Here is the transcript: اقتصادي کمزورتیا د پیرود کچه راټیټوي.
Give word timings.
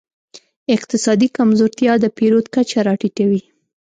اقتصادي 0.75 1.27
کمزورتیا 1.37 1.93
د 2.03 2.05
پیرود 2.17 2.45
کچه 2.55 2.79
راټیټوي. 2.87 3.41